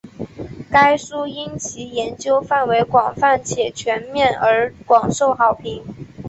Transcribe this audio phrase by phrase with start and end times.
[0.71, 5.83] 该书因其研究范围广泛且全面而广受好评。